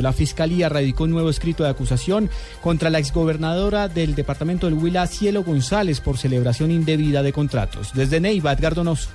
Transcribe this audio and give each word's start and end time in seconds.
La 0.00 0.12
Fiscalía 0.12 0.68
radicó 0.68 1.02
un 1.02 1.10
nuevo 1.10 1.28
escrito 1.28 1.64
de 1.64 1.70
acusación 1.70 2.30
contra 2.60 2.88
la 2.88 3.00
exgobernadora 3.00 3.88
del 3.88 4.14
departamento 4.14 4.66
del 4.68 4.76
Huila, 4.78 5.08
Cielo 5.08 5.42
González, 5.42 6.00
por 6.00 6.18
celebración 6.18 6.70
indebida 6.70 7.24
de 7.24 7.32
contratos. 7.32 7.90
Desde 7.94 8.20
Neiva, 8.20 8.52
Edgar 8.52 8.76
Donoso. 8.76 9.08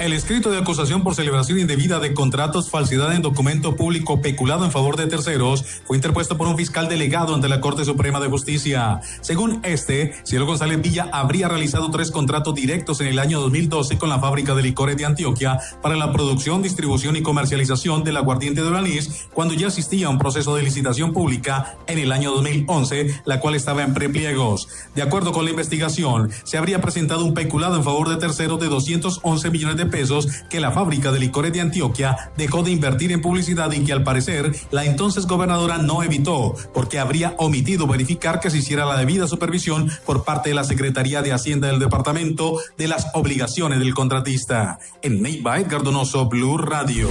El 0.00 0.14
escrito 0.14 0.50
de 0.50 0.56
acusación 0.56 1.02
por 1.02 1.14
celebración 1.14 1.58
indebida 1.58 2.00
de 2.00 2.14
contratos, 2.14 2.70
falsedad 2.70 3.14
en 3.14 3.20
documento 3.20 3.76
público 3.76 4.22
peculado 4.22 4.64
en 4.64 4.70
favor 4.70 4.96
de 4.96 5.06
terceros 5.06 5.62
fue 5.84 5.98
interpuesto 5.98 6.38
por 6.38 6.48
un 6.48 6.56
fiscal 6.56 6.88
delegado 6.88 7.34
ante 7.34 7.50
la 7.50 7.60
Corte 7.60 7.84
Suprema 7.84 8.18
de 8.18 8.30
Justicia. 8.30 9.02
Según 9.20 9.60
este, 9.62 10.14
Cielo 10.24 10.46
González 10.46 10.80
Villa 10.80 11.10
habría 11.12 11.48
realizado 11.48 11.90
tres 11.90 12.10
contratos 12.10 12.54
directos 12.54 13.02
en 13.02 13.08
el 13.08 13.18
año 13.18 13.40
2012 13.42 13.98
con 13.98 14.08
la 14.08 14.18
fábrica 14.18 14.54
de 14.54 14.62
licores 14.62 14.96
de 14.96 15.04
Antioquia 15.04 15.58
para 15.82 15.96
la 15.96 16.14
producción, 16.14 16.62
distribución 16.62 17.16
y 17.16 17.22
comercialización 17.22 18.02
del 18.02 18.16
aguardiente 18.16 18.62
de 18.62 18.68
Oranís, 18.68 19.28
cuando 19.34 19.52
ya 19.52 19.66
existía 19.66 20.08
un 20.08 20.16
proceso 20.16 20.56
de 20.56 20.62
licitación 20.62 21.12
pública 21.12 21.76
en 21.86 21.98
el 21.98 22.12
año 22.12 22.30
2011, 22.30 23.20
la 23.26 23.38
cual 23.38 23.54
estaba 23.54 23.82
en 23.82 23.92
prepliegos. 23.92 24.66
De 24.94 25.02
acuerdo 25.02 25.32
con 25.32 25.44
la 25.44 25.50
investigación, 25.50 26.30
se 26.44 26.56
habría 26.56 26.80
presentado 26.80 27.22
un 27.22 27.34
peculado 27.34 27.76
en 27.76 27.84
favor 27.84 28.08
de 28.08 28.16
terceros 28.16 28.58
de 28.60 28.68
211 28.68 29.50
millones 29.50 29.76
de 29.76 29.89
pesos 29.90 30.28
que 30.48 30.60
la 30.60 30.70
fábrica 30.70 31.12
de 31.12 31.20
licores 31.20 31.52
de 31.52 31.60
Antioquia 31.60 32.30
dejó 32.36 32.62
de 32.62 32.70
invertir 32.70 33.12
en 33.12 33.20
publicidad 33.20 33.70
y 33.72 33.84
que 33.84 33.92
al 33.92 34.04
parecer 34.04 34.54
la 34.70 34.84
entonces 34.84 35.26
gobernadora 35.26 35.78
no 35.78 36.02
evitó 36.02 36.54
porque 36.72 36.98
habría 36.98 37.34
omitido 37.38 37.86
verificar 37.86 38.40
que 38.40 38.50
se 38.50 38.58
hiciera 38.58 38.86
la 38.86 38.96
debida 38.96 39.26
supervisión 39.26 39.90
por 40.06 40.24
parte 40.24 40.50
de 40.50 40.54
la 40.54 40.64
Secretaría 40.64 41.22
de 41.22 41.32
Hacienda 41.32 41.68
del 41.68 41.78
departamento 41.78 42.58
de 42.78 42.88
las 42.88 43.08
obligaciones 43.14 43.80
del 43.80 43.94
contratista. 43.94 44.78
En 45.02 45.22
Neiva, 45.22 45.58
Edgar 45.58 45.82
Donoso, 45.82 46.26
Blue 46.26 46.58
Radio. 46.58 47.08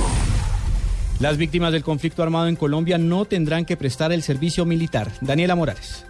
Las 1.20 1.38
víctimas 1.38 1.74
del 1.74 1.84
conflicto 1.84 2.24
armado 2.24 2.48
en 2.48 2.56
Colombia 2.56 2.98
no 2.98 3.26
tendrán 3.26 3.66
que 3.66 3.76
prestar 3.76 4.14
el 4.14 4.24
servicio 4.24 4.66
militar. 4.66 5.12
Daniela 5.20 5.54
Morales. 5.56 6.06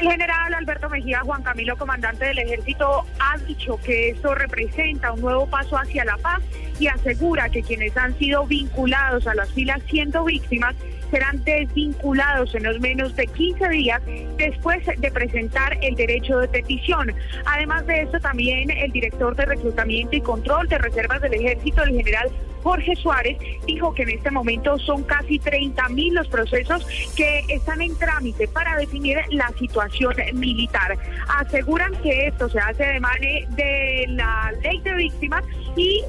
El 0.00 0.10
general 0.10 0.52
Alberto 0.52 0.90
Mejía 0.90 1.20
Juan 1.20 1.42
Camilo, 1.42 1.74
comandante 1.78 2.26
del 2.26 2.38
ejército, 2.38 3.06
ha 3.18 3.38
dicho 3.38 3.78
que 3.82 4.10
esto 4.10 4.34
representa 4.34 5.12
un 5.12 5.22
nuevo 5.22 5.46
paso 5.46 5.78
hacia 5.78 6.04
la 6.04 6.18
paz 6.18 6.42
y 6.78 6.86
asegura 6.86 7.48
que 7.48 7.62
quienes 7.62 7.96
han 7.96 8.16
sido 8.18 8.46
vinculados 8.46 9.26
a 9.26 9.34
las 9.34 9.50
filas 9.52 9.80
siendo 9.88 10.24
víctimas 10.24 10.74
serán 11.10 11.42
desvinculados 11.44 12.54
en 12.54 12.64
los 12.64 12.78
menos 12.78 13.16
de 13.16 13.26
15 13.26 13.68
días 13.70 14.02
después 14.36 14.84
de 14.98 15.10
presentar 15.10 15.78
el 15.80 15.94
derecho 15.94 16.38
de 16.40 16.48
petición. 16.48 17.14
Además 17.46 17.86
de 17.86 18.02
esto, 18.02 18.20
también 18.20 18.70
el 18.70 18.92
director 18.92 19.34
de 19.34 19.46
reclutamiento 19.46 20.14
y 20.14 20.20
control 20.20 20.68
de 20.68 20.76
reservas 20.76 21.22
del 21.22 21.32
ejército, 21.32 21.82
el 21.84 21.96
general 21.96 22.30
Jorge 22.66 22.96
Suárez, 22.96 23.38
dijo 23.64 23.94
que 23.94 24.02
en 24.02 24.10
este 24.10 24.28
momento 24.28 24.76
son 24.80 25.04
casi 25.04 25.38
30 25.38 25.88
mil 25.90 26.14
los 26.14 26.26
procesos 26.26 26.84
que 27.14 27.44
están 27.48 27.80
en 27.80 27.96
trámite 27.96 28.48
para 28.48 28.76
definir 28.76 29.18
la 29.30 29.52
situación 29.56 30.12
militar. 30.34 30.98
Aseguran 31.28 31.94
que 32.02 32.26
esto 32.26 32.48
se 32.48 32.58
hace 32.58 32.84
de 32.84 32.98
mano 32.98 33.20
de 33.50 34.06
la 34.08 34.52
ley 34.64 34.80
de 34.80 34.94
víctimas 34.94 35.44
y... 35.76 36.02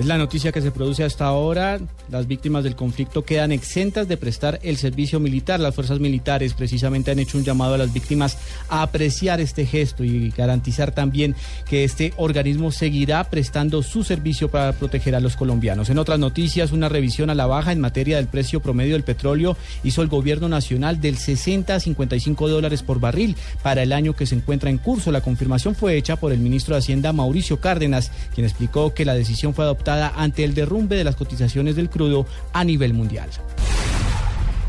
Es 0.00 0.06
la 0.06 0.16
noticia 0.16 0.50
que 0.50 0.62
se 0.62 0.70
produce 0.70 1.04
hasta 1.04 1.26
ahora. 1.26 1.78
Las 2.10 2.26
víctimas 2.26 2.64
del 2.64 2.74
conflicto 2.74 3.22
quedan 3.22 3.52
exentas 3.52 4.08
de 4.08 4.16
prestar 4.16 4.58
el 4.62 4.78
servicio 4.78 5.20
militar. 5.20 5.60
Las 5.60 5.74
fuerzas 5.74 6.00
militares 6.00 6.54
precisamente 6.54 7.10
han 7.10 7.18
hecho 7.18 7.36
un 7.36 7.44
llamado 7.44 7.74
a 7.74 7.78
las 7.78 7.92
víctimas 7.92 8.38
a 8.70 8.80
apreciar 8.80 9.42
este 9.42 9.66
gesto 9.66 10.02
y 10.02 10.30
garantizar 10.30 10.92
también 10.92 11.34
que 11.68 11.84
este 11.84 12.14
organismo 12.16 12.72
seguirá 12.72 13.24
prestando 13.24 13.82
su 13.82 14.02
servicio 14.02 14.50
para 14.50 14.72
proteger 14.72 15.14
a 15.14 15.20
los 15.20 15.36
colombianos. 15.36 15.90
En 15.90 15.98
otras 15.98 16.18
noticias, 16.18 16.72
una 16.72 16.88
revisión 16.88 17.28
a 17.28 17.34
la 17.34 17.44
baja 17.44 17.70
en 17.70 17.80
materia 17.80 18.16
del 18.16 18.26
precio 18.26 18.60
promedio 18.60 18.94
del 18.94 19.04
petróleo 19.04 19.54
hizo 19.84 20.00
el 20.00 20.08
gobierno 20.08 20.48
nacional 20.48 21.02
del 21.02 21.18
60 21.18 21.74
a 21.74 21.78
55 21.78 22.48
dólares 22.48 22.82
por 22.82 23.00
barril 23.00 23.36
para 23.62 23.82
el 23.82 23.92
año 23.92 24.14
que 24.14 24.24
se 24.24 24.34
encuentra 24.34 24.70
en 24.70 24.78
curso. 24.78 25.12
La 25.12 25.20
confirmación 25.20 25.74
fue 25.74 25.98
hecha 25.98 26.16
por 26.16 26.32
el 26.32 26.38
ministro 26.38 26.74
de 26.74 26.78
Hacienda 26.78 27.12
Mauricio 27.12 27.60
Cárdenas, 27.60 28.10
quien 28.34 28.46
explicó 28.46 28.94
que 28.94 29.04
la 29.04 29.12
decisión 29.12 29.52
fue 29.52 29.66
adoptada 29.66 29.89
ante 29.90 30.44
el 30.44 30.54
derrumbe 30.54 30.96
de 30.96 31.04
las 31.04 31.16
cotizaciones 31.16 31.76
del 31.76 31.90
crudo 31.90 32.26
a 32.52 32.64
nivel 32.64 32.94
mundial. 32.94 33.30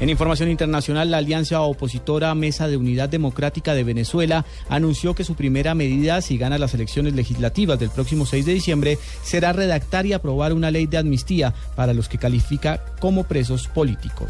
En 0.02 0.10
información 0.10 0.50
internacional, 0.50 1.12
la 1.12 1.18
alianza 1.18 1.62
opositora 1.62 2.34
Mesa 2.34 2.68
de 2.68 2.76
Unidad 2.76 3.08
Democrática 3.08 3.76
de 3.76 3.84
Venezuela 3.84 4.46
anunció 4.68 5.14
que 5.14 5.24
su 5.24 5.36
primera 5.36 5.76
medida, 5.76 6.22
si 6.22 6.40
gana 6.40 6.58
las 6.58 6.74
elecciones 6.74 7.14
legislativas 7.14 7.78
del 7.78 7.92
próximo 7.92 8.26
6 8.26 8.48
de 8.48 8.54
diciembre, 8.54 8.98
será 9.24 9.54
redactar 9.54 10.08
y 10.08 10.14
aprobar 10.14 10.54
una 10.54 10.72
ley 10.72 10.88
de 10.88 10.98
amnistía 10.98 11.54
para 11.76 11.94
los 11.94 12.10
que 12.10 12.18
califica 12.18 12.84
como 13.00 13.26
presos 13.26 13.68
políticos. 13.68 14.30